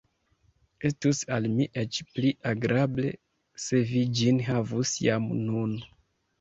[0.89, 3.13] Estus al mi eĉ pli agrable,
[3.67, 5.81] se vi ĝin havus jam nun.